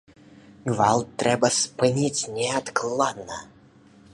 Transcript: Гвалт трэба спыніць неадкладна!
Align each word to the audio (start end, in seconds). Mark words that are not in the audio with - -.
Гвалт 0.69 1.07
трэба 1.23 1.47
спыніць 1.59 2.29
неадкладна! 2.39 3.37